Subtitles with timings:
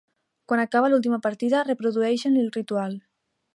[0.51, 2.99] Quan acaba l'última partida reprodueixen el ritual.